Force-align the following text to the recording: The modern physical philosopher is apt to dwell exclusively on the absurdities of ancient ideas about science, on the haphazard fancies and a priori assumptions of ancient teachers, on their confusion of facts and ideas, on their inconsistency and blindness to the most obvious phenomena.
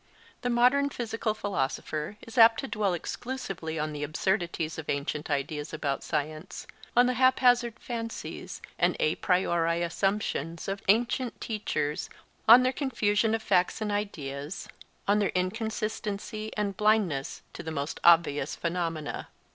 The 0.41 0.49
modern 0.49 0.89
physical 0.89 1.35
philosopher 1.35 2.17
is 2.23 2.35
apt 2.35 2.61
to 2.61 2.67
dwell 2.67 2.95
exclusively 2.95 3.77
on 3.77 3.93
the 3.93 4.01
absurdities 4.01 4.79
of 4.79 4.89
ancient 4.89 5.29
ideas 5.29 5.75
about 5.75 6.01
science, 6.01 6.65
on 6.97 7.05
the 7.05 7.13
haphazard 7.13 7.75
fancies 7.79 8.63
and 8.79 8.97
a 8.99 9.13
priori 9.17 9.83
assumptions 9.83 10.67
of 10.67 10.81
ancient 10.87 11.39
teachers, 11.39 12.09
on 12.47 12.63
their 12.63 12.73
confusion 12.73 13.35
of 13.35 13.43
facts 13.43 13.79
and 13.79 13.91
ideas, 13.91 14.67
on 15.07 15.19
their 15.19 15.29
inconsistency 15.35 16.51
and 16.57 16.75
blindness 16.77 17.43
to 17.53 17.61
the 17.61 17.69
most 17.69 17.99
obvious 18.03 18.55
phenomena. 18.55 19.27